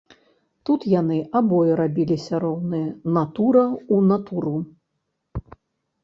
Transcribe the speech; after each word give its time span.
Тут 0.67 0.85
яны 0.91 1.17
абое 1.39 1.73
рабіліся 1.81 2.39
роўныя, 2.43 2.87
натура 3.17 3.61
ў 3.67 3.97
натуру. 4.13 4.55